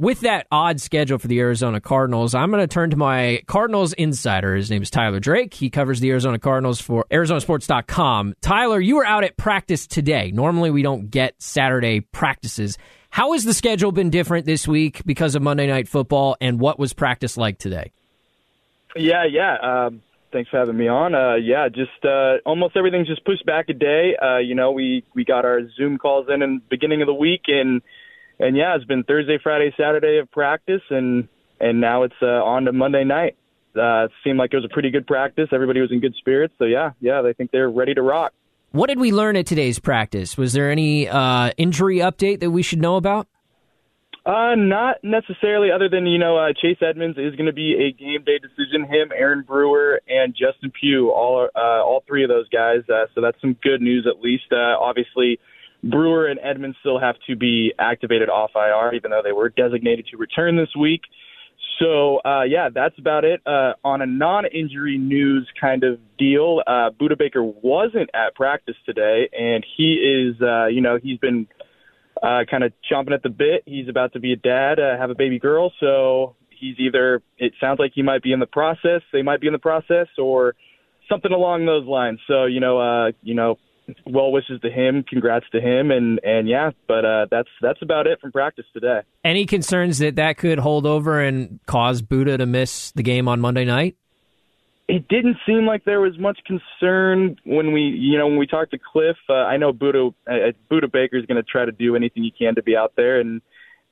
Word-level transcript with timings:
with 0.00 0.20
that 0.20 0.46
odd 0.50 0.80
schedule 0.80 1.18
for 1.18 1.28
the 1.28 1.38
Arizona 1.40 1.78
Cardinals, 1.78 2.34
I'm 2.34 2.50
going 2.50 2.62
to 2.62 2.66
turn 2.66 2.90
to 2.90 2.96
my 2.96 3.42
Cardinals 3.46 3.92
insider. 3.92 4.56
His 4.56 4.70
name 4.70 4.82
is 4.82 4.90
Tyler 4.90 5.20
Drake. 5.20 5.52
He 5.52 5.68
covers 5.68 6.00
the 6.00 6.10
Arizona 6.10 6.38
Cardinals 6.38 6.80
for 6.80 7.04
ArizonaSports.com. 7.10 8.34
Tyler, 8.40 8.80
you 8.80 8.96
were 8.96 9.04
out 9.04 9.24
at 9.24 9.36
practice 9.36 9.86
today. 9.86 10.30
Normally, 10.30 10.70
we 10.70 10.82
don't 10.82 11.10
get 11.10 11.34
Saturday 11.40 12.00
practices. 12.00 12.78
How 13.10 13.32
has 13.32 13.44
the 13.44 13.52
schedule 13.52 13.92
been 13.92 14.08
different 14.08 14.46
this 14.46 14.66
week 14.66 15.02
because 15.04 15.34
of 15.34 15.42
Monday 15.42 15.66
Night 15.66 15.86
Football, 15.86 16.36
and 16.40 16.58
what 16.58 16.78
was 16.78 16.94
practice 16.94 17.36
like 17.36 17.58
today? 17.58 17.92
Yeah, 18.96 19.24
yeah. 19.30 19.56
Um, 19.62 20.00
thanks 20.32 20.48
for 20.48 20.56
having 20.56 20.78
me 20.78 20.88
on. 20.88 21.14
Uh, 21.14 21.34
yeah, 21.34 21.68
just 21.68 22.04
uh, 22.04 22.36
almost 22.46 22.74
everything's 22.74 23.06
just 23.06 23.24
pushed 23.26 23.44
back 23.44 23.68
a 23.68 23.74
day. 23.74 24.16
Uh, 24.16 24.38
you 24.38 24.54
know, 24.54 24.70
we 24.70 25.04
we 25.14 25.26
got 25.26 25.44
our 25.44 25.60
Zoom 25.76 25.98
calls 25.98 26.28
in 26.32 26.40
in 26.40 26.54
the 26.54 26.62
beginning 26.70 27.02
of 27.02 27.06
the 27.06 27.14
week, 27.14 27.42
and 27.48 27.82
and 28.40 28.56
yeah, 28.56 28.74
it's 28.74 28.84
been 28.84 29.04
Thursday, 29.04 29.38
Friday, 29.42 29.72
Saturday 29.76 30.18
of 30.18 30.30
practice, 30.30 30.82
and 30.90 31.28
and 31.60 31.80
now 31.80 32.02
it's 32.04 32.14
uh, 32.22 32.26
on 32.26 32.64
to 32.64 32.72
Monday 32.72 33.04
night. 33.04 33.36
Uh, 33.76 34.06
it 34.06 34.10
seemed 34.24 34.38
like 34.38 34.52
it 34.52 34.56
was 34.56 34.64
a 34.64 34.72
pretty 34.72 34.90
good 34.90 35.06
practice. 35.06 35.48
Everybody 35.52 35.80
was 35.80 35.92
in 35.92 36.00
good 36.00 36.14
spirits, 36.18 36.54
so 36.58 36.64
yeah, 36.64 36.92
yeah, 37.00 37.22
they 37.22 37.34
think 37.34 37.50
they're 37.50 37.70
ready 37.70 37.94
to 37.94 38.02
rock. 38.02 38.32
What 38.72 38.88
did 38.88 38.98
we 38.98 39.12
learn 39.12 39.36
at 39.36 39.46
today's 39.46 39.78
practice? 39.78 40.36
Was 40.38 40.52
there 40.52 40.70
any 40.70 41.08
uh, 41.08 41.50
injury 41.56 41.98
update 41.98 42.40
that 42.40 42.50
we 42.50 42.62
should 42.62 42.80
know 42.80 42.96
about? 42.96 43.28
Uh, 44.24 44.54
not 44.54 44.96
necessarily. 45.02 45.70
Other 45.70 45.88
than 45.88 46.06
you 46.06 46.18
know, 46.18 46.36
uh, 46.36 46.52
Chase 46.52 46.78
Edmonds 46.82 47.18
is 47.18 47.34
going 47.36 47.46
to 47.46 47.52
be 47.52 47.74
a 47.74 47.92
game 47.92 48.22
day 48.24 48.38
decision. 48.38 48.84
Him, 48.84 49.10
Aaron 49.16 49.42
Brewer, 49.42 50.00
and 50.08 50.34
Justin 50.34 50.72
Pugh, 50.78 51.10
all 51.10 51.48
uh, 51.54 51.58
all 51.58 52.04
three 52.06 52.22
of 52.22 52.28
those 52.28 52.48
guys. 52.50 52.80
Uh, 52.88 53.06
so 53.14 53.20
that's 53.20 53.40
some 53.40 53.56
good 53.62 53.80
news 53.80 54.06
at 54.06 54.20
least. 54.22 54.52
Uh, 54.52 54.78
obviously, 54.78 55.40
Brewer 55.82 56.26
and 56.26 56.38
Edmonds 56.42 56.76
still 56.80 56.98
have 56.98 57.16
to 57.26 57.36
be 57.36 57.72
activated 57.78 58.28
off 58.28 58.50
IR, 58.54 58.94
even 58.94 59.10
though 59.10 59.22
they 59.24 59.32
were 59.32 59.48
designated 59.48 60.06
to 60.10 60.16
return 60.16 60.56
this 60.56 60.74
week. 60.78 61.02
So 61.78 62.18
uh, 62.24 62.42
yeah, 62.42 62.68
that's 62.72 62.98
about 62.98 63.24
it. 63.24 63.40
Uh, 63.46 63.72
on 63.84 64.02
a 64.02 64.06
non-injury 64.06 64.98
news 64.98 65.48
kind 65.58 65.82
of 65.82 65.98
deal, 66.18 66.62
uh, 66.66 66.90
Budda 66.90 67.16
Baker 67.18 67.42
wasn't 67.42 68.10
at 68.12 68.34
practice 68.34 68.76
today, 68.84 69.28
and 69.32 69.64
he 69.76 69.94
is, 69.94 70.40
uh, 70.42 70.66
you 70.66 70.82
know, 70.82 70.98
he's 71.02 71.18
been 71.18 71.46
uh, 72.22 72.44
kind 72.50 72.64
of 72.64 72.72
chomping 72.90 73.12
at 73.12 73.22
the 73.22 73.30
bit. 73.30 73.62
He's 73.64 73.88
about 73.88 74.12
to 74.12 74.20
be 74.20 74.32
a 74.32 74.36
dad, 74.36 74.78
uh, 74.78 74.98
have 74.98 75.08
a 75.08 75.14
baby 75.14 75.38
girl, 75.38 75.72
so 75.80 76.36
he's 76.50 76.78
either. 76.78 77.22
It 77.38 77.54
sounds 77.58 77.78
like 77.78 77.92
he 77.94 78.02
might 78.02 78.22
be 78.22 78.32
in 78.32 78.40
the 78.40 78.46
process. 78.46 79.00
They 79.12 79.22
might 79.22 79.40
be 79.40 79.46
in 79.46 79.54
the 79.54 79.58
process, 79.58 80.08
or 80.18 80.54
something 81.08 81.32
along 81.32 81.64
those 81.64 81.86
lines. 81.86 82.20
So 82.28 82.44
you 82.44 82.60
know, 82.60 82.78
uh, 82.78 83.12
you 83.22 83.34
know, 83.34 83.58
well 84.06 84.32
wishes 84.32 84.60
to 84.62 84.70
him. 84.70 85.04
Congrats 85.08 85.46
to 85.52 85.60
him, 85.60 85.90
and 85.90 86.20
and 86.22 86.48
yeah, 86.48 86.70
but 86.88 87.04
uh, 87.04 87.26
that's 87.30 87.48
that's 87.60 87.80
about 87.82 88.06
it 88.06 88.20
from 88.20 88.32
practice 88.32 88.64
today. 88.72 89.00
Any 89.24 89.46
concerns 89.46 89.98
that 89.98 90.16
that 90.16 90.36
could 90.36 90.58
hold 90.58 90.86
over 90.86 91.20
and 91.20 91.60
cause 91.66 92.02
Budda 92.02 92.38
to 92.38 92.46
miss 92.46 92.92
the 92.92 93.02
game 93.02 93.28
on 93.28 93.40
Monday 93.40 93.64
night? 93.64 93.96
It 94.88 95.06
didn't 95.06 95.36
seem 95.46 95.66
like 95.66 95.84
there 95.84 96.00
was 96.00 96.18
much 96.18 96.40
concern 96.44 97.36
when 97.44 97.72
we, 97.72 97.82
you 97.82 98.18
know, 98.18 98.26
when 98.26 98.38
we 98.38 98.46
talked 98.48 98.72
to 98.72 98.78
Cliff. 98.78 99.16
Uh, 99.28 99.34
I 99.34 99.56
know 99.56 99.72
Budda 99.72 100.12
uh, 100.26 100.32
Budda 100.70 100.90
Baker 100.90 101.16
is 101.16 101.26
going 101.26 101.36
to 101.36 101.44
try 101.44 101.64
to 101.64 101.72
do 101.72 101.94
anything 101.94 102.24
he 102.24 102.32
can 102.36 102.56
to 102.56 102.62
be 102.62 102.76
out 102.76 102.94
there, 102.96 103.20
and 103.20 103.40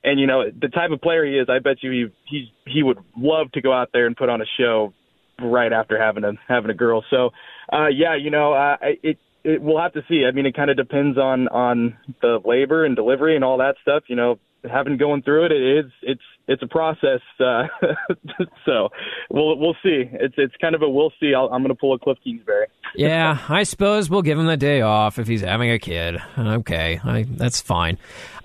and 0.03 0.19
you 0.19 0.27
know 0.27 0.43
the 0.49 0.67
type 0.67 0.91
of 0.91 1.01
player 1.01 1.25
he 1.25 1.33
is. 1.33 1.47
I 1.49 1.59
bet 1.59 1.77
you 1.81 1.91
he 1.91 2.05
he's 2.29 2.47
he 2.65 2.83
would 2.83 2.97
love 3.17 3.51
to 3.53 3.61
go 3.61 3.71
out 3.71 3.89
there 3.93 4.07
and 4.07 4.15
put 4.15 4.29
on 4.29 4.41
a 4.41 4.45
show 4.57 4.93
right 5.41 5.71
after 5.71 6.01
having 6.01 6.23
a 6.23 6.33
having 6.47 6.69
a 6.69 6.73
girl. 6.73 7.03
So, 7.09 7.29
uh, 7.71 7.87
yeah, 7.87 8.15
you 8.15 8.29
know, 8.29 8.53
uh, 8.53 8.77
it 8.81 9.17
it, 9.43 9.61
we'll 9.61 9.79
have 9.81 9.93
to 9.93 10.01
see. 10.09 10.25
I 10.27 10.31
mean, 10.31 10.45
it 10.45 10.55
kind 10.55 10.69
of 10.69 10.77
depends 10.77 11.17
on 11.17 11.47
on 11.47 11.97
the 12.21 12.39
labor 12.43 12.85
and 12.85 12.95
delivery 12.95 13.35
and 13.35 13.43
all 13.43 13.57
that 13.57 13.75
stuff. 13.81 14.03
You 14.07 14.15
know, 14.15 14.39
having 14.69 14.97
going 14.97 15.21
through 15.21 15.45
it, 15.45 15.51
it 15.51 15.85
is 15.85 15.91
it's 16.01 16.21
it's 16.47 16.63
a 16.63 16.67
process. 16.67 17.21
Uh, 17.39 17.63
so 18.65 18.89
we'll 19.29 19.57
we'll 19.57 19.75
see. 19.83 20.09
It's 20.11 20.35
it's 20.37 20.55
kind 20.61 20.75
of 20.75 20.81
a 20.81 20.89
we'll 20.89 21.13
see. 21.19 21.33
i 21.33 21.41
am 21.43 21.61
going 21.61 21.69
to 21.69 21.75
pull 21.75 21.93
a 21.93 21.99
Cliff 21.99 22.17
Kingsbury. 22.23 22.67
yeah, 22.95 23.37
I 23.47 23.63
suppose 23.63 24.09
we'll 24.09 24.21
give 24.21 24.37
him 24.39 24.47
the 24.47 24.57
day 24.57 24.81
off 24.81 25.19
if 25.19 25.27
he's 25.27 25.41
having 25.41 25.71
a 25.71 25.79
kid. 25.79 26.17
Okay, 26.37 26.99
I, 27.03 27.23
that's 27.23 27.61
fine. 27.61 27.97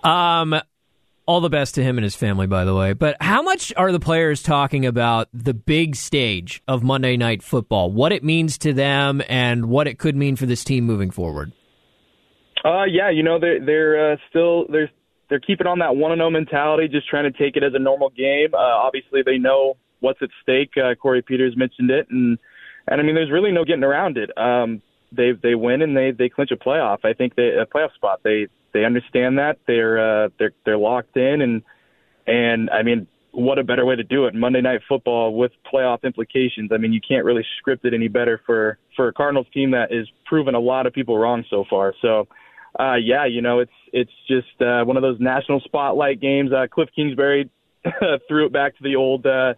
Um, 0.02 0.60
all 1.26 1.40
the 1.40 1.50
best 1.50 1.74
to 1.76 1.82
him 1.82 1.96
and 1.96 2.04
his 2.04 2.16
family, 2.16 2.46
by 2.46 2.64
the 2.64 2.74
way. 2.74 2.92
But 2.92 3.16
how 3.20 3.42
much 3.42 3.72
are 3.76 3.92
the 3.92 4.00
players 4.00 4.42
talking 4.42 4.84
about 4.84 5.28
the 5.32 5.54
big 5.54 5.96
stage 5.96 6.62
of 6.68 6.82
Monday 6.82 7.16
Night 7.16 7.42
Football, 7.42 7.90
what 7.90 8.12
it 8.12 8.22
means 8.22 8.58
to 8.58 8.72
them, 8.72 9.22
and 9.28 9.66
what 9.66 9.86
it 9.86 9.98
could 9.98 10.16
mean 10.16 10.36
for 10.36 10.46
this 10.46 10.64
team 10.64 10.84
moving 10.84 11.10
forward? 11.10 11.52
Uh, 12.64 12.84
yeah, 12.84 13.10
you 13.10 13.22
know 13.22 13.38
they're 13.38 13.64
they're 13.64 14.12
uh, 14.12 14.16
still 14.30 14.66
they're 14.68 14.90
they're 15.28 15.40
keeping 15.40 15.66
on 15.66 15.80
that 15.80 15.96
one 15.96 16.12
and 16.12 16.20
zero 16.20 16.30
mentality, 16.30 16.88
just 16.88 17.08
trying 17.08 17.30
to 17.30 17.38
take 17.38 17.56
it 17.56 17.62
as 17.62 17.72
a 17.74 17.78
normal 17.78 18.10
game. 18.10 18.54
Uh, 18.54 18.58
obviously, 18.58 19.22
they 19.24 19.38
know 19.38 19.76
what's 20.00 20.20
at 20.22 20.30
stake. 20.42 20.70
Uh, 20.76 20.94
Corey 20.94 21.22
Peters 21.22 21.56
mentioned 21.56 21.90
it, 21.90 22.06
and 22.10 22.38
and 22.88 23.00
I 23.00 23.04
mean, 23.04 23.14
there's 23.14 23.30
really 23.30 23.52
no 23.52 23.64
getting 23.64 23.84
around 23.84 24.16
it. 24.16 24.30
Um, 24.38 24.82
they 25.12 25.32
they 25.42 25.54
win 25.54 25.82
and 25.82 25.96
they 25.96 26.10
they 26.10 26.28
clinch 26.28 26.50
a 26.50 26.56
playoff. 26.56 27.04
I 27.04 27.12
think 27.12 27.34
they 27.34 27.50
a 27.60 27.66
playoff 27.66 27.92
spot. 27.94 28.20
They 28.22 28.48
they 28.74 28.84
understand 28.84 29.38
that 29.38 29.58
they're 29.66 30.24
uh, 30.24 30.28
they're 30.38 30.52
they're 30.66 30.76
locked 30.76 31.16
in 31.16 31.40
and 31.40 31.62
and 32.26 32.68
I 32.68 32.82
mean 32.82 33.06
what 33.30 33.58
a 33.58 33.64
better 33.64 33.84
way 33.84 33.96
to 33.96 34.04
do 34.04 34.26
it 34.26 34.34
Monday 34.34 34.60
night 34.60 34.80
football 34.88 35.34
with 35.34 35.52
playoff 35.72 36.02
implications. 36.02 36.70
I 36.72 36.76
mean 36.76 36.92
you 36.92 37.00
can't 37.06 37.24
really 37.24 37.44
script 37.58 37.86
it 37.86 37.94
any 37.94 38.08
better 38.08 38.40
for 38.44 38.78
for 38.94 39.08
a 39.08 39.12
Cardinals 39.12 39.46
team 39.54 39.70
that 39.70 39.92
is 39.92 40.06
proven 40.26 40.54
a 40.54 40.60
lot 40.60 40.86
of 40.86 40.92
people 40.92 41.16
wrong 41.16 41.44
so 41.48 41.64
far. 41.70 41.94
So 42.02 42.28
uh 42.78 42.96
yeah, 42.96 43.24
you 43.24 43.40
know 43.40 43.60
it's 43.60 43.72
it's 43.92 44.12
just 44.28 44.60
uh, 44.60 44.84
one 44.84 44.96
of 44.96 45.02
those 45.02 45.18
national 45.20 45.60
spotlight 45.60 46.20
games. 46.20 46.52
Uh, 46.52 46.66
Cliff 46.70 46.88
Kingsbury 46.94 47.48
threw 48.28 48.46
it 48.46 48.52
back 48.52 48.76
to 48.76 48.82
the 48.82 48.96
old. 48.96 49.24
Uh, 49.24 49.54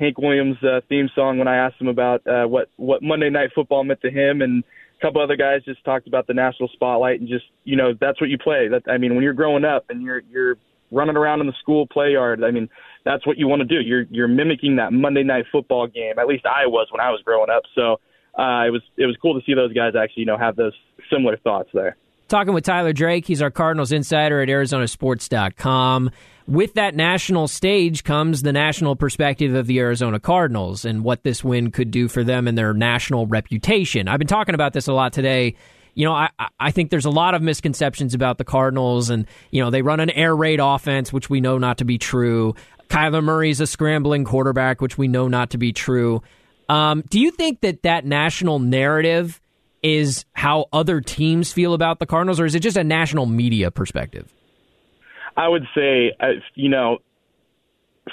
Hank 0.00 0.16
Williams 0.16 0.56
uh, 0.62 0.80
theme 0.88 1.10
song 1.14 1.38
when 1.38 1.46
I 1.46 1.56
asked 1.56 1.78
him 1.78 1.88
about 1.88 2.26
uh, 2.26 2.46
what 2.46 2.70
what 2.76 3.02
Monday 3.02 3.28
Night 3.28 3.50
Football 3.54 3.84
meant 3.84 4.00
to 4.00 4.10
him, 4.10 4.40
and 4.40 4.64
couple 5.00 5.22
other 5.22 5.36
guys 5.36 5.62
just 5.64 5.84
talked 5.84 6.06
about 6.06 6.26
the 6.26 6.34
national 6.34 6.68
spotlight 6.68 7.20
and 7.20 7.28
just 7.28 7.44
you 7.64 7.76
know 7.76 7.94
that's 8.00 8.20
what 8.20 8.30
you 8.30 8.38
play. 8.38 8.68
That 8.68 8.82
I 8.90 8.98
mean, 8.98 9.14
when 9.14 9.24
you're 9.24 9.32
growing 9.32 9.64
up 9.64 9.86
and 9.88 10.02
you're 10.02 10.22
you're 10.30 10.56
running 10.90 11.16
around 11.16 11.40
in 11.40 11.46
the 11.46 11.54
school 11.60 11.86
play 11.86 12.12
yard, 12.12 12.42
I 12.44 12.50
mean 12.50 12.68
that's 13.04 13.26
what 13.26 13.38
you 13.38 13.48
want 13.48 13.60
to 13.60 13.66
do. 13.66 13.80
You're 13.80 14.04
you're 14.10 14.28
mimicking 14.28 14.76
that 14.76 14.92
Monday 14.92 15.22
night 15.22 15.46
football 15.50 15.86
game. 15.86 16.18
At 16.18 16.26
least 16.26 16.46
I 16.46 16.66
was 16.66 16.88
when 16.90 17.00
I 17.00 17.10
was 17.10 17.20
growing 17.24 17.50
up. 17.50 17.62
So 17.74 18.00
uh, 18.38 18.66
it 18.66 18.70
was 18.70 18.82
it 18.96 19.06
was 19.06 19.16
cool 19.20 19.38
to 19.38 19.44
see 19.44 19.54
those 19.54 19.72
guys 19.72 19.94
actually 20.00 20.22
you 20.22 20.26
know 20.26 20.38
have 20.38 20.56
those 20.56 20.74
similar 21.10 21.36
thoughts 21.38 21.70
there. 21.72 21.96
Talking 22.30 22.54
with 22.54 22.62
Tyler 22.62 22.92
Drake, 22.92 23.26
he's 23.26 23.42
our 23.42 23.50
Cardinals 23.50 23.90
insider 23.90 24.40
at 24.40 24.48
ArizonaSports.com 24.48 26.12
with 26.46 26.74
that 26.74 26.94
national 26.94 27.48
stage 27.48 28.04
comes 28.04 28.42
the 28.42 28.52
national 28.52 28.94
perspective 28.94 29.56
of 29.56 29.66
the 29.66 29.80
Arizona 29.80 30.20
Cardinals 30.20 30.84
and 30.84 31.02
what 31.02 31.24
this 31.24 31.42
win 31.42 31.72
could 31.72 31.90
do 31.90 32.06
for 32.06 32.22
them 32.22 32.46
and 32.46 32.56
their 32.56 32.72
national 32.72 33.26
reputation. 33.26 34.06
I've 34.06 34.20
been 34.20 34.28
talking 34.28 34.54
about 34.54 34.74
this 34.74 34.86
a 34.86 34.92
lot 34.92 35.12
today. 35.12 35.56
You 35.94 36.04
know, 36.04 36.12
I, 36.12 36.28
I 36.60 36.70
think 36.70 36.90
there's 36.90 37.04
a 37.04 37.10
lot 37.10 37.34
of 37.34 37.42
misconceptions 37.42 38.14
about 38.14 38.38
the 38.38 38.44
Cardinals, 38.44 39.10
and, 39.10 39.26
you 39.50 39.60
know, 39.60 39.70
they 39.70 39.82
run 39.82 39.98
an 39.98 40.10
air 40.10 40.34
raid 40.36 40.60
offense, 40.60 41.12
which 41.12 41.28
we 41.28 41.40
know 41.40 41.58
not 41.58 41.78
to 41.78 41.84
be 41.84 41.98
true. 41.98 42.54
Kyler 42.88 43.24
Murray's 43.24 43.60
a 43.60 43.66
scrambling 43.66 44.24
quarterback, 44.24 44.80
which 44.80 44.96
we 44.96 45.08
know 45.08 45.26
not 45.26 45.50
to 45.50 45.58
be 45.58 45.72
true. 45.72 46.22
Um, 46.68 47.02
do 47.10 47.18
you 47.18 47.32
think 47.32 47.62
that 47.62 47.82
that 47.82 48.06
national 48.06 48.60
narrative 48.60 49.40
is 49.82 50.24
how 50.32 50.66
other 50.72 51.00
teams 51.00 51.52
feel 51.52 51.74
about 51.74 51.98
the 51.98 52.06
Cardinals, 52.06 52.40
or 52.40 52.44
is 52.44 52.54
it 52.54 52.60
just 52.60 52.76
a 52.76 52.84
national 52.84 53.26
media 53.26 53.70
perspective? 53.70 54.32
I 55.36 55.48
would 55.48 55.66
say, 55.74 56.12
uh, 56.20 56.40
you 56.54 56.68
know, 56.68 56.98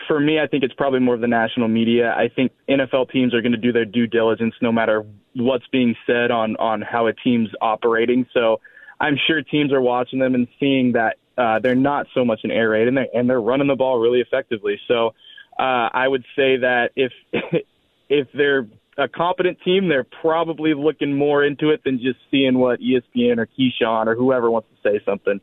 for 0.08 0.20
me, 0.20 0.40
I 0.40 0.48
think 0.48 0.64
it's 0.64 0.74
probably 0.74 1.00
more 1.00 1.16
of 1.16 1.22
the 1.22 1.28
national 1.28 1.68
media. 1.68 2.14
I 2.16 2.30
think 2.30 2.52
NFL 2.70 3.12
teams 3.12 3.34
are 3.34 3.42
going 3.42 3.54
to 3.54 3.58
do 3.58 3.72
their 3.72 3.86
due 3.86 4.08
diligence 4.08 4.54
no 4.62 4.72
matter 4.72 5.06
what's 5.36 5.68
being 5.72 5.96
said 6.06 6.32
on 6.32 6.56
on 6.58 6.82
how 6.82 7.08
a 7.08 7.14
team's 7.14 7.50
operating. 7.62 8.26
So 8.34 8.60
I'm 9.00 9.18
sure 9.28 9.42
teams 9.42 9.72
are 9.72 9.82
watching 9.82 10.20
them 10.20 10.36
and 10.36 10.48
seeing 10.60 10.94
that 10.94 11.18
uh, 11.38 11.60
they're 11.60 11.76
not 11.76 12.08
so 12.14 12.26
much 12.26 12.42
an 12.44 12.52
air 12.52 12.70
raid 12.70 12.88
and 12.88 12.98
they're, 12.98 13.08
and 13.14 13.30
they're 13.30 13.42
running 13.42 13.68
the 13.68 13.76
ball 13.76 14.00
really 14.00 14.22
effectively. 14.22 14.80
So 14.88 15.14
uh, 15.60 15.90
I 15.94 16.08
would 16.08 16.24
say 16.36 16.58
that 16.58 16.92
if 16.96 17.12
if 18.10 18.28
they're 18.34 18.68
a 18.98 19.08
competent 19.08 19.60
team, 19.64 19.90
they're 19.90 20.08
probably 20.22 20.74
looking 20.74 21.16
more 21.16 21.44
into 21.46 21.70
it 21.70 21.84
than 21.84 22.00
just 22.00 22.20
seeing 22.32 22.58
what 22.58 22.80
ESPN 22.80 23.38
or 23.38 23.48
Keyshawn 23.48 24.08
or 24.08 24.16
whoever 24.16 24.50
wants 24.50 24.68
to 24.70 24.90
say 24.90 25.00
something. 25.06 25.40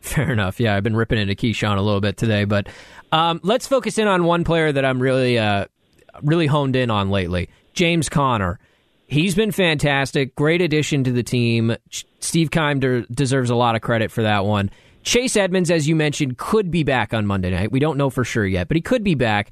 Fair 0.00 0.32
enough. 0.32 0.58
Yeah, 0.58 0.74
I've 0.74 0.82
been 0.82 0.96
ripping 0.96 1.18
into 1.18 1.34
Keyshawn 1.34 1.76
a 1.76 1.82
little 1.82 2.00
bit 2.00 2.16
today, 2.16 2.44
but 2.44 2.68
um, 3.12 3.40
let's 3.42 3.66
focus 3.66 3.98
in 3.98 4.08
on 4.08 4.24
one 4.24 4.42
player 4.44 4.72
that 4.72 4.84
I'm 4.84 5.00
really, 5.00 5.38
uh, 5.38 5.66
really 6.22 6.46
honed 6.46 6.74
in 6.74 6.90
on 6.90 7.10
lately. 7.10 7.50
James 7.74 8.08
Conner. 8.08 8.58
He's 9.06 9.34
been 9.34 9.52
fantastic. 9.52 10.34
Great 10.34 10.62
addition 10.62 11.04
to 11.04 11.12
the 11.12 11.22
team. 11.22 11.76
Steve 12.20 12.50
Keim 12.50 12.80
de- 12.80 13.02
deserves 13.08 13.50
a 13.50 13.54
lot 13.54 13.76
of 13.76 13.82
credit 13.82 14.10
for 14.10 14.22
that 14.22 14.46
one. 14.46 14.70
Chase 15.02 15.36
Edmonds, 15.36 15.70
as 15.70 15.86
you 15.86 15.94
mentioned, 15.94 16.38
could 16.38 16.70
be 16.70 16.82
back 16.82 17.12
on 17.12 17.26
Monday 17.26 17.50
night. 17.50 17.70
We 17.70 17.80
don't 17.80 17.98
know 17.98 18.08
for 18.08 18.24
sure 18.24 18.46
yet, 18.46 18.68
but 18.68 18.76
he 18.76 18.80
could 18.80 19.04
be 19.04 19.14
back. 19.14 19.50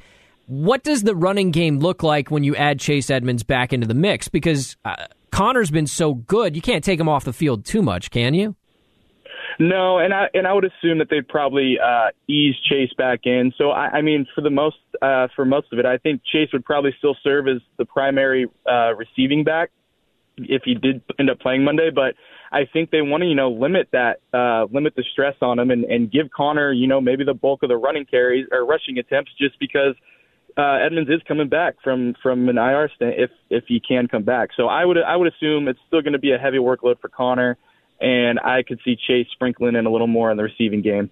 What 0.51 0.83
does 0.83 1.05
the 1.05 1.15
running 1.15 1.53
game 1.53 1.79
look 1.79 2.03
like 2.03 2.29
when 2.33 2.43
you 2.43 2.57
add 2.57 2.81
Chase 2.81 3.09
Edmonds 3.09 3.45
back 3.45 3.73
into 3.73 3.87
the 3.87 3.95
mix? 3.95 4.27
Because 4.27 4.77
uh, 4.85 5.07
Conner's 5.31 5.71
been 5.71 5.87
so 5.87 6.15
good, 6.15 6.57
you 6.57 6.61
can't 6.61 6.83
take 6.83 6.99
him 6.99 7.09
off 7.09 7.25
the 7.25 7.33
field 7.33 7.65
too 7.65 7.83
much, 7.83 8.11
can 8.11 8.35
you? 8.35 8.57
No, 9.61 9.99
and 9.99 10.13
I 10.13 10.27
and 10.35 10.49
I 10.49 10.53
would 10.53 10.65
assume 10.65 10.99
that 10.99 11.07
they'd 11.09 11.29
probably 11.29 11.77
uh, 11.79 12.09
ease 12.27 12.57
Chase 12.69 12.93
back 12.99 13.21
in. 13.27 13.53
So 13.59 13.71
I, 13.71 13.99
I 13.99 14.03
mean, 14.03 14.27
for 14.35 14.41
the 14.41 14.51
most 14.51 14.79
uh, 15.01 15.29
for 15.37 15.45
most 15.45 15.69
of 15.73 15.79
it, 15.79 15.87
I 15.87 15.99
think 15.99 16.21
Chase 16.33 16.49
would 16.53 16.65
probably 16.65 16.97
still 16.99 17.17
serve 17.23 17.47
as 17.47 17.63
the 17.79 17.85
primary 17.85 18.49
uh, 18.69 18.95
receiving 18.97 19.45
back 19.45 19.71
if 20.37 20.63
he 20.65 20.75
did 20.75 21.01
end 21.21 21.31
up 21.31 21.39
playing 21.39 21.63
Monday. 21.63 21.91
But 21.95 22.17
I 22.51 22.63
think 22.73 22.91
they 22.91 23.03
want 23.03 23.21
to 23.23 23.29
you 23.29 23.37
know 23.37 23.53
limit 23.53 23.87
that 23.93 24.21
uh, 24.35 24.65
limit 24.73 24.95
the 24.97 25.05
stress 25.13 25.37
on 25.43 25.61
him 25.61 25.71
and, 25.71 25.85
and 25.85 26.11
give 26.11 26.29
Conner 26.37 26.73
you 26.73 26.89
know 26.89 27.01
maybe 27.01 27.23
the 27.23 27.35
bulk 27.35 27.63
of 27.63 27.69
the 27.69 27.77
running 27.77 28.05
carries 28.05 28.49
or 28.51 28.67
rushing 28.67 28.99
attempts 28.99 29.31
just 29.39 29.61
because. 29.61 29.95
Uh, 30.57 30.79
Edmonds 30.85 31.11
is 31.11 31.21
coming 31.27 31.49
back 31.49 31.77
from 31.83 32.15
from 32.23 32.49
an 32.49 32.59
IR 32.59 32.91
stand 32.95 33.15
if 33.17 33.31
if 33.49 33.65
he 33.67 33.81
can 33.81 34.09
come 34.09 34.23
back. 34.23 34.51
So 34.57 34.67
I 34.67 34.85
would 34.85 34.99
I 34.99 35.17
would 35.17 35.33
assume 35.33 35.69
it's 35.69 35.79
still 35.87 36.03
going 36.03 36.13
to 36.13 36.19
be 36.19 36.33
a 36.33 36.39
heavy 36.39 36.59
workload 36.59 37.01
for 37.01 37.09
Conner, 37.09 37.57
and 38.01 38.39
I 38.41 38.63
could 38.63 38.81
see 38.85 38.97
Chase 38.97 39.27
sprinkling 39.33 39.77
in 39.77 39.87
a 39.87 39.91
little 39.91 40.07
more 40.07 40.31
in 40.31 40.37
the 40.37 40.43
receiving 40.43 40.83
game. 40.83 41.11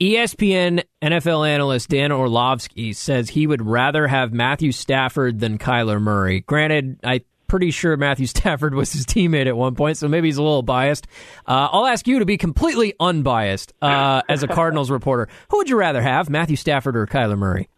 ESPN 0.00 0.82
NFL 1.02 1.48
analyst 1.48 1.88
Dan 1.88 2.10
Orlovsky 2.10 2.92
says 2.92 3.30
he 3.30 3.46
would 3.46 3.62
rather 3.62 4.08
have 4.08 4.32
Matthew 4.32 4.72
Stafford 4.72 5.38
than 5.38 5.56
Kyler 5.56 6.00
Murray. 6.00 6.40
Granted, 6.40 6.98
I'm 7.04 7.20
pretty 7.54 7.70
sure 7.70 7.96
Matthew 7.96 8.26
Stafford 8.34 8.74
was 8.74 8.92
his 8.92 9.06
teammate 9.06 9.46
at 9.46 9.56
one 9.56 9.76
point, 9.76 9.96
so 9.96 10.08
maybe 10.08 10.26
he's 10.26 10.38
a 10.38 10.42
little 10.42 10.64
biased. 10.64 11.06
Uh, 11.46 11.68
I'll 11.70 11.86
ask 11.86 12.04
you 12.08 12.18
to 12.18 12.24
be 12.24 12.36
completely 12.36 12.94
unbiased 12.98 13.72
uh, 13.80 14.22
as 14.28 14.42
a 14.42 14.48
Cardinals 14.48 14.90
reporter. 14.90 15.28
Who 15.52 15.58
would 15.58 15.68
you 15.68 15.76
rather 15.76 16.02
have, 16.02 16.28
Matthew 16.28 16.56
Stafford 16.56 16.96
or 16.96 17.06
Kyler 17.06 17.38
Murray? 17.38 17.68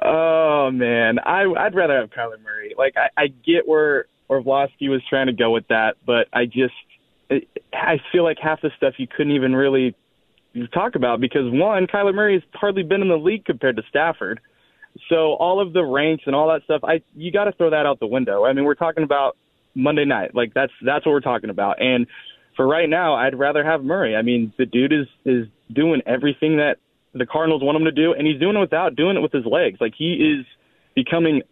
Oh 0.00 0.70
man, 0.70 1.18
I, 1.18 1.46
I'd 1.58 1.74
rather 1.74 1.98
have 1.98 2.10
Kyler 2.10 2.40
Murray. 2.44 2.76
Like 2.78 2.94
I, 2.96 3.08
I 3.20 3.26
get 3.26 3.66
where 3.66 4.04
Orlovsky 4.28 4.88
was 4.88 5.02
trying 5.10 5.26
to 5.26 5.32
go 5.32 5.50
with 5.50 5.66
that, 5.66 5.96
but 6.06 6.28
I 6.32 6.46
just 6.46 6.74
I 7.72 7.96
feel 8.12 8.22
like 8.22 8.38
half 8.38 8.62
the 8.62 8.70
stuff 8.76 8.94
you 8.98 9.08
couldn't 9.08 9.32
even 9.32 9.52
really 9.52 9.96
talk 10.72 10.94
about 10.94 11.20
because 11.20 11.50
one, 11.50 11.88
Kyler 11.88 12.14
Murray 12.14 12.34
has 12.34 12.42
hardly 12.54 12.84
been 12.84 13.02
in 13.02 13.08
the 13.08 13.18
league 13.18 13.44
compared 13.44 13.76
to 13.78 13.82
Stafford. 13.88 14.40
So 15.08 15.34
all 15.34 15.60
of 15.60 15.72
the 15.72 15.84
ranks 15.84 16.24
and 16.26 16.34
all 16.34 16.48
that 16.48 16.62
stuff, 16.64 16.82
I 16.84 17.02
you 17.14 17.32
got 17.32 17.44
to 17.44 17.52
throw 17.52 17.70
that 17.70 17.86
out 17.86 18.00
the 18.00 18.06
window. 18.06 18.44
I 18.44 18.52
mean, 18.52 18.64
we're 18.64 18.74
talking 18.74 19.04
about 19.04 19.36
Monday 19.74 20.04
night, 20.04 20.34
like 20.34 20.52
that's 20.54 20.72
that's 20.84 21.06
what 21.06 21.12
we're 21.12 21.20
talking 21.20 21.50
about. 21.50 21.80
And 21.80 22.06
for 22.56 22.66
right 22.66 22.88
now, 22.88 23.14
I'd 23.14 23.38
rather 23.38 23.64
have 23.64 23.82
Murray. 23.82 24.16
I 24.16 24.22
mean, 24.22 24.52
the 24.58 24.66
dude 24.66 24.92
is 24.92 25.06
is 25.24 25.46
doing 25.72 26.02
everything 26.06 26.56
that 26.56 26.76
the 27.14 27.26
Cardinals 27.26 27.62
want 27.62 27.76
him 27.76 27.84
to 27.84 27.92
do, 27.92 28.12
and 28.12 28.26
he's 28.26 28.40
doing 28.40 28.56
it 28.56 28.60
without 28.60 28.96
doing 28.96 29.16
it 29.16 29.20
with 29.20 29.32
his 29.32 29.44
legs. 29.46 29.78
Like 29.80 29.94
he 29.96 30.14
is 30.14 30.46
becoming 30.94 31.42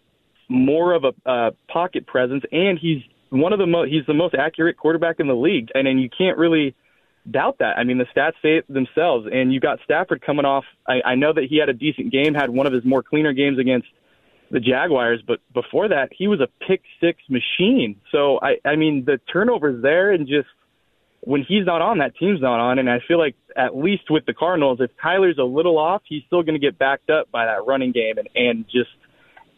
more 0.49 0.95
of 0.95 1.05
a 1.05 1.31
uh, 1.31 1.51
pocket 1.73 2.07
presence, 2.07 2.45
and 2.51 2.79
he's 2.79 3.03
one 3.31 3.53
of 3.53 3.59
the 3.59 3.67
most 3.67 3.91
he's 3.91 4.07
the 4.07 4.15
most 4.15 4.35
accurate 4.35 4.77
quarterback 4.77 5.21
in 5.21 5.29
the 5.29 5.35
league, 5.35 5.69
and 5.75 5.87
and 5.87 6.01
you 6.01 6.09
can't 6.17 6.39
really 6.39 6.75
doubt 7.31 7.59
that. 7.59 7.79
I 7.79 7.85
mean, 7.85 7.99
the 7.99 8.07
stats 8.07 8.35
say 8.43 8.59
it 8.59 8.73
themselves, 8.73 9.29
and 9.31 9.53
you 9.53 9.61
got 9.61 9.79
Stafford 9.85 10.23
coming 10.23 10.45
off. 10.45 10.65
I, 10.87 11.01
I 11.05 11.15
know 11.15 11.33
that 11.33 11.45
he 11.45 11.59
had 11.59 11.69
a 11.69 11.73
decent 11.73 12.13
game, 12.13 12.35
had 12.35 12.51
one 12.51 12.67
of 12.67 12.73
his 12.73 12.85
more 12.85 13.03
cleaner 13.03 13.33
games 13.33 13.59
against 13.59 13.89
the 14.51 14.61
Jaguars, 14.61 15.23
but 15.27 15.41
before 15.53 15.89
that, 15.89 16.09
he 16.17 16.27
was 16.27 16.41
a 16.41 16.49
pick 16.67 16.83
six 17.01 17.21
machine. 17.29 18.01
So 18.11 18.41
I, 18.41 18.57
I 18.67 18.77
mean, 18.77 19.05
the 19.05 19.21
turnovers 19.31 19.83
there, 19.83 20.11
and 20.11 20.27
just 20.27 20.49
when 21.21 21.45
he's 21.47 21.67
not 21.67 21.83
on, 21.83 21.99
that 21.99 22.17
team's 22.17 22.41
not 22.41 22.59
on, 22.59 22.79
and 22.79 22.89
I 22.89 23.01
feel 23.07 23.19
like 23.19 23.35
at 23.57 23.77
least 23.77 24.11
with 24.11 24.25
the 24.25 24.33
Cardinals, 24.33 24.79
if 24.81 24.91
Kyler's 25.03 25.39
a 25.39 25.45
little 25.45 25.79
off, 25.79 26.03
he's 26.09 26.23
still 26.27 26.43
going 26.43 26.55
to 26.55 26.61
get 26.61 26.79
backed 26.79 27.11
up 27.11 27.31
by 27.31 27.45
that 27.45 27.67
running 27.67 27.93
game 27.93 28.17
and 28.19 28.29
and 28.35 28.65
just 28.65 28.91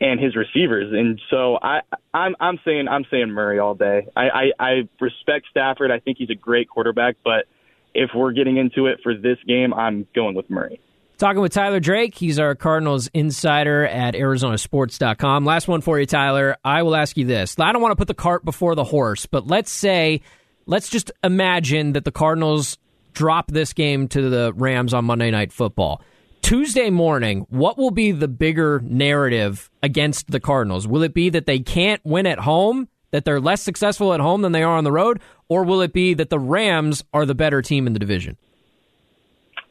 and 0.00 0.18
his 0.18 0.34
receivers. 0.34 0.92
And 0.92 1.20
so 1.30 1.58
I, 1.62 1.82
I'm 2.14 2.34
I'm 2.40 2.58
saying 2.64 2.88
I'm 2.88 3.04
saying 3.10 3.30
Murray 3.30 3.58
all 3.58 3.74
day. 3.74 4.08
I, 4.16 4.28
I, 4.28 4.52
I 4.58 4.88
respect 5.00 5.46
Stafford. 5.50 5.90
I 5.90 6.00
think 6.00 6.18
he's 6.18 6.30
a 6.30 6.34
great 6.34 6.68
quarterback, 6.68 7.16
but 7.22 7.46
if 7.94 8.10
we're 8.14 8.32
getting 8.32 8.56
into 8.56 8.86
it 8.86 8.98
for 9.02 9.14
this 9.14 9.38
game, 9.46 9.72
I'm 9.74 10.06
going 10.14 10.34
with 10.34 10.48
Murray. 10.50 10.80
Talking 11.18 11.42
with 11.42 11.52
Tyler 11.52 11.80
Drake. 11.80 12.14
He's 12.14 12.38
our 12.38 12.54
Cardinals 12.54 13.10
insider 13.12 13.86
at 13.86 14.14
ArizonaSports.com. 14.14 15.44
Last 15.44 15.68
one 15.68 15.82
for 15.82 16.00
you, 16.00 16.06
Tyler. 16.06 16.56
I 16.64 16.82
will 16.82 16.96
ask 16.96 17.16
you 17.18 17.26
this. 17.26 17.58
I 17.58 17.72
don't 17.72 17.82
want 17.82 17.92
to 17.92 17.96
put 17.96 18.08
the 18.08 18.14
cart 18.14 18.42
before 18.42 18.74
the 18.74 18.84
horse, 18.84 19.26
but 19.26 19.46
let's 19.46 19.70
say, 19.70 20.22
let's 20.64 20.88
just 20.88 21.12
imagine 21.22 21.92
that 21.92 22.06
the 22.06 22.10
Cardinals 22.10 22.78
drop 23.12 23.50
this 23.50 23.74
game 23.74 24.08
to 24.08 24.30
the 24.30 24.54
Rams 24.54 24.94
on 24.94 25.04
Monday 25.04 25.30
Night 25.30 25.52
Football. 25.52 26.00
Tuesday 26.40 26.88
morning, 26.88 27.46
what 27.50 27.76
will 27.76 27.90
be 27.90 28.12
the 28.12 28.28
bigger 28.28 28.80
narrative 28.82 29.70
against 29.82 30.30
the 30.30 30.40
Cardinals? 30.40 30.88
Will 30.88 31.02
it 31.02 31.12
be 31.12 31.28
that 31.30 31.44
they 31.44 31.58
can't 31.58 32.00
win 32.02 32.26
at 32.26 32.38
home, 32.38 32.88
that 33.10 33.24
they're 33.24 33.40
less 33.40 33.62
successful 33.62 34.12
at 34.14 34.20
home 34.20 34.42
than 34.42 34.52
they 34.52 34.62
are 34.62 34.76
on 34.76 34.84
the 34.84 34.92
road, 34.92 35.20
or 35.48 35.64
will 35.64 35.80
it 35.80 35.92
be 35.92 36.14
that 36.14 36.30
the 36.30 36.38
Rams 36.38 37.04
are 37.12 37.26
the 37.26 37.34
better 37.34 37.62
team 37.62 37.86
in 37.86 37.92
the 37.92 37.98
division? 37.98 38.36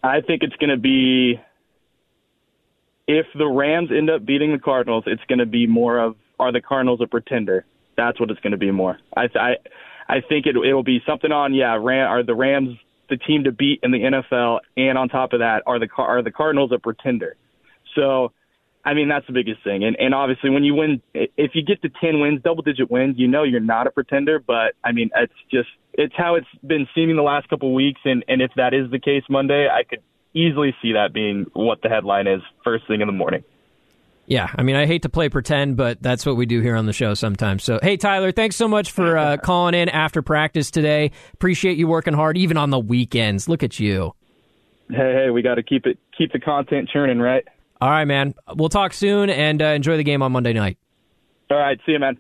I 0.03 0.21
think 0.21 0.43
it's 0.43 0.55
going 0.55 0.69
to 0.69 0.77
be 0.77 1.39
if 3.07 3.25
the 3.37 3.47
Rams 3.47 3.89
end 3.91 4.09
up 4.09 4.25
beating 4.25 4.51
the 4.51 4.59
Cardinals, 4.59 5.03
it's 5.07 5.23
going 5.27 5.39
to 5.39 5.45
be 5.45 5.67
more 5.67 5.99
of 5.99 6.15
are 6.39 6.51
the 6.51 6.61
Cardinals 6.61 7.01
a 7.01 7.07
pretender? 7.07 7.65
That's 7.97 8.19
what 8.19 8.31
it's 8.31 8.39
going 8.39 8.51
to 8.51 8.57
be 8.57 8.71
more. 8.71 8.97
I 9.17 9.27
I 9.35 9.55
I 10.07 10.21
think 10.21 10.45
it 10.45 10.55
it 10.55 10.73
will 10.73 10.83
be 10.83 11.01
something 11.05 11.31
on 11.31 11.53
yeah, 11.53 11.77
Ram, 11.79 12.09
are 12.09 12.23
the 12.23 12.35
Rams 12.35 12.77
the 13.09 13.17
team 13.17 13.43
to 13.43 13.51
beat 13.51 13.79
in 13.83 13.91
the 13.91 13.97
NFL, 13.97 14.59
and 14.77 14.97
on 14.97 15.09
top 15.09 15.33
of 15.33 15.39
that, 15.39 15.63
are 15.65 15.79
the 15.79 15.89
are 15.97 16.21
the 16.21 16.31
Cardinals 16.31 16.71
a 16.71 16.79
pretender? 16.79 17.35
So, 17.95 18.31
I 18.85 18.93
mean, 18.93 19.09
that's 19.09 19.27
the 19.27 19.33
biggest 19.33 19.63
thing. 19.63 19.83
And 19.83 19.95
and 19.99 20.13
obviously, 20.13 20.49
when 20.49 20.63
you 20.63 20.73
win, 20.73 21.01
if 21.13 21.51
you 21.53 21.63
get 21.63 21.81
to 21.81 21.89
ten 22.01 22.21
wins, 22.21 22.41
double 22.43 22.63
digit 22.63 22.89
wins, 22.89 23.15
you 23.17 23.27
know 23.27 23.43
you're 23.43 23.59
not 23.59 23.87
a 23.87 23.91
pretender. 23.91 24.39
But 24.39 24.73
I 24.83 24.91
mean, 24.91 25.09
it's 25.15 25.33
just 25.51 25.69
it's 25.93 26.13
how 26.17 26.35
it's 26.35 26.47
been 26.65 26.87
seeming 26.95 27.15
the 27.15 27.21
last 27.21 27.49
couple 27.49 27.69
of 27.69 27.75
weeks. 27.75 27.99
And 28.05 28.23
and 28.27 28.41
if 28.41 28.51
that 28.55 28.73
is 28.73 28.89
the 28.89 28.99
case 28.99 29.23
Monday, 29.29 29.67
I 29.67 29.83
could 29.83 30.01
easily 30.33 30.75
see 30.81 30.93
that 30.93 31.13
being 31.13 31.45
what 31.53 31.81
the 31.81 31.89
headline 31.89 32.27
is 32.27 32.41
first 32.63 32.87
thing 32.87 33.01
in 33.01 33.07
the 33.07 33.13
morning. 33.13 33.43
Yeah, 34.29 34.47
I 34.55 34.61
mean, 34.61 34.75
I 34.75 34.85
hate 34.85 35.01
to 35.01 35.09
play 35.09 35.27
pretend, 35.27 35.75
but 35.75 36.03
that's 36.03 36.23
what 36.23 36.37
we 36.37 36.45
do 36.45 36.61
here 36.61 36.75
on 36.75 36.85
the 36.85 36.93
show 36.93 37.15
sometimes. 37.15 37.63
So, 37.63 37.79
hey, 37.81 37.97
Tyler, 37.97 38.31
thanks 38.31 38.55
so 38.55 38.67
much 38.67 38.91
for 38.91 39.17
uh, 39.17 39.37
calling 39.43 39.73
in 39.73 39.89
after 39.89 40.21
practice 40.21 40.69
today. 40.69 41.11
Appreciate 41.33 41.79
you 41.79 41.87
working 41.87 42.13
hard, 42.13 42.37
even 42.37 42.55
on 42.55 42.69
the 42.69 42.79
weekends. 42.79 43.49
Look 43.49 43.63
at 43.63 43.79
you. 43.79 44.13
Hey, 44.87 45.23
hey, 45.23 45.29
we 45.31 45.41
got 45.41 45.55
to 45.55 45.63
keep 45.63 45.87
it, 45.87 45.97
keep 46.15 46.31
the 46.31 46.39
content 46.39 46.89
churning, 46.93 47.17
right? 47.17 47.43
All 47.81 47.89
right, 47.89 48.05
man. 48.05 48.35
We'll 48.55 48.69
talk 48.69 48.93
soon 48.93 49.29
and 49.29 49.61
uh, 49.61 49.67
enjoy 49.67 49.97
the 49.97 50.03
game 50.03 50.21
on 50.21 50.31
Monday 50.31 50.53
night. 50.53 50.77
All 51.49 51.57
right, 51.57 51.79
see 51.85 51.93
you, 51.93 51.99
man. 51.99 52.19